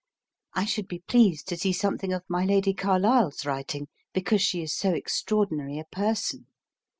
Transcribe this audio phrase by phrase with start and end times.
[0.55, 4.73] I should be pleased to see something of my Lady Carlisle's writing, because she is
[4.73, 6.47] so extraordinary a person.